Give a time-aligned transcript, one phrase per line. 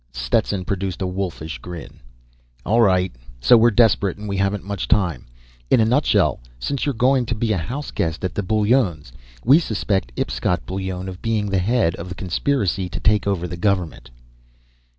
[0.13, 1.99] Stetson produced a wolfish grin.
[2.65, 3.11] "All right.
[3.39, 5.27] So we're desperate, and we haven't much time.
[5.69, 9.11] In a nutshell, since you're going to be a house guest at the Bullones'
[9.45, 13.57] we suspect Ipscott Bullone of being the head of a conspiracy to take over the
[13.57, 14.09] government."